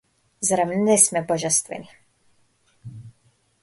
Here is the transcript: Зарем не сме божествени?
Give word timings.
Зарем 0.47 0.71
не 0.85 0.95
сме 0.97 1.21
божествени? 1.33 1.89